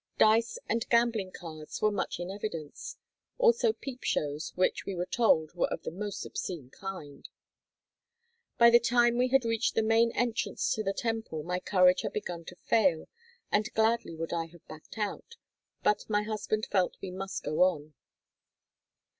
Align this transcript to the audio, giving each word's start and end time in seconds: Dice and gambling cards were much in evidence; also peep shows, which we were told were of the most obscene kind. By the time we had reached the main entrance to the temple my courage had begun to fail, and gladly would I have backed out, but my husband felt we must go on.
Dice 0.17 0.57
and 0.67 0.89
gambling 0.89 1.31
cards 1.31 1.79
were 1.79 1.91
much 1.91 2.19
in 2.19 2.31
evidence; 2.31 2.97
also 3.37 3.71
peep 3.71 4.01
shows, 4.03 4.51
which 4.55 4.83
we 4.83 4.95
were 4.95 5.05
told 5.05 5.53
were 5.53 5.67
of 5.71 5.83
the 5.83 5.91
most 5.91 6.25
obscene 6.25 6.71
kind. 6.71 7.29
By 8.57 8.71
the 8.71 8.79
time 8.79 9.15
we 9.19 9.27
had 9.27 9.45
reached 9.45 9.75
the 9.75 9.83
main 9.83 10.11
entrance 10.13 10.73
to 10.73 10.81
the 10.81 10.91
temple 10.91 11.43
my 11.43 11.59
courage 11.59 12.01
had 12.01 12.13
begun 12.13 12.45
to 12.45 12.55
fail, 12.63 13.09
and 13.51 13.71
gladly 13.75 14.15
would 14.15 14.33
I 14.33 14.47
have 14.47 14.67
backed 14.67 14.97
out, 14.97 15.35
but 15.83 16.09
my 16.09 16.23
husband 16.23 16.65
felt 16.71 16.97
we 16.99 17.11
must 17.11 17.43
go 17.43 17.61
on. 17.61 17.93